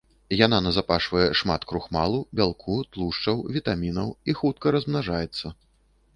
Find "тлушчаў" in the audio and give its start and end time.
2.97-3.45